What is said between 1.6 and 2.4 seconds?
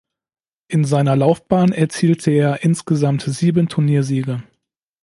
erzielte